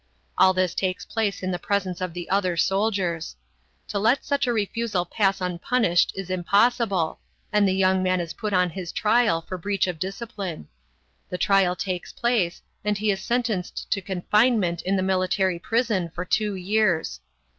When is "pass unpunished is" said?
5.05-6.31